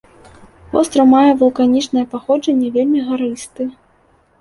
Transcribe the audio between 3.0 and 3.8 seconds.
гарысты.